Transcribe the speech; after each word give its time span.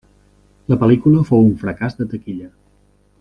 La 0.73 0.77
pel·lícula 0.83 1.21
fou 1.29 1.45
un 1.51 1.53
fracàs 1.65 1.97
de 2.01 2.09
taquilla. 2.15 2.49